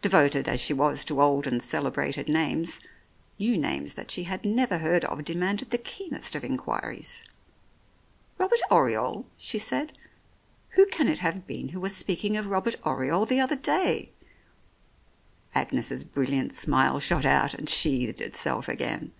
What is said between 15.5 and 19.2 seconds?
Agnes's brilliant smile shot out and sheathed itself again.